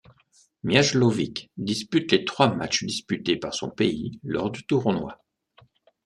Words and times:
Mihajlović 0.63 1.51
dispute 1.57 2.11
les 2.11 2.25
trois 2.25 2.51
matchs 2.55 2.83
disputés 2.85 3.35
par 3.37 3.53
son 3.53 3.69
pays 3.69 4.17
lors 4.23 4.49
du 4.49 4.63
tournoi. 4.65 5.19